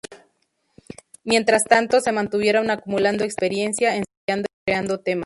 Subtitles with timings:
[1.23, 5.19] Mientras tanto, se mantuvieron acumulando experiencia, ensayando y creando temas.